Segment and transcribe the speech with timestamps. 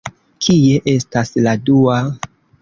[0.45, 2.01] Kie estas la dua?